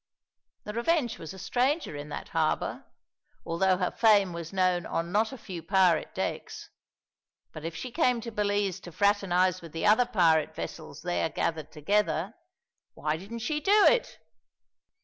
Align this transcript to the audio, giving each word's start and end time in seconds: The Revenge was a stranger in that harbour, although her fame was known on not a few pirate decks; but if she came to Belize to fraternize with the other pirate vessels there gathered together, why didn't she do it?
The 0.63 0.73
Revenge 0.73 1.19
was 1.19 1.31
a 1.31 1.37
stranger 1.37 1.95
in 1.95 2.09
that 2.09 2.29
harbour, 2.29 2.85
although 3.45 3.77
her 3.77 3.91
fame 3.91 4.33
was 4.33 4.51
known 4.51 4.87
on 4.87 5.11
not 5.11 5.31
a 5.31 5.37
few 5.37 5.61
pirate 5.61 6.15
decks; 6.15 6.71
but 7.53 7.63
if 7.63 7.75
she 7.75 7.91
came 7.91 8.19
to 8.21 8.31
Belize 8.31 8.79
to 8.79 8.91
fraternize 8.91 9.61
with 9.61 9.73
the 9.73 9.85
other 9.85 10.07
pirate 10.07 10.55
vessels 10.55 11.03
there 11.03 11.29
gathered 11.29 11.71
together, 11.71 12.33
why 12.95 13.15
didn't 13.15 13.43
she 13.45 13.59
do 13.59 13.85
it? 13.85 14.17